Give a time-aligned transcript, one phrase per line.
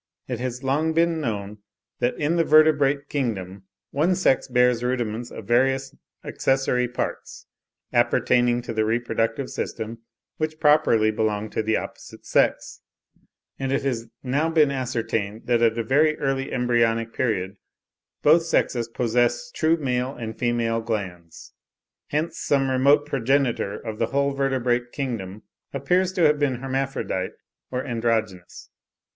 [0.27, 1.59] It has long been known
[1.99, 5.93] that in the vertebrate kingdom one sex bears rudiments of various
[6.23, 7.45] accessory parts,
[7.93, 9.99] appertaining to the reproductive system,
[10.37, 12.81] which properly belong to the opposite sex;
[13.59, 17.57] and it has now been ascertained that at a very early embryonic period
[18.23, 21.53] both sexes possess true male and female glands.
[22.07, 27.33] Hence some remote progenitor of the whole vertebrate kingdom appears to have been hermaphrodite
[27.69, 28.71] or androgynous.